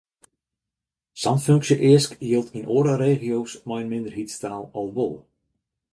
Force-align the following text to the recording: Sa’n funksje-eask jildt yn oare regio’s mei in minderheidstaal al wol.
Sa’n 1.21 1.37
funksje-eask 1.45 2.11
jildt 2.29 2.55
yn 2.57 2.69
oare 2.75 2.93
regio’s 3.03 3.53
mei 3.67 3.81
in 3.83 3.91
minderheidstaal 3.91 4.63
al 4.77 4.87
wol. 4.95 5.13